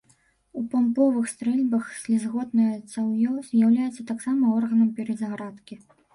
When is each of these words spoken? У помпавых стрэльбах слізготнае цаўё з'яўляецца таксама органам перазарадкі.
У 0.59 0.61
помпавых 0.69 1.25
стрэльбах 1.33 1.85
слізготнае 2.05 2.71
цаўё 2.93 3.37
з'яўляецца 3.51 4.09
таксама 4.11 4.43
органам 4.57 4.89
перазарадкі. 4.99 5.75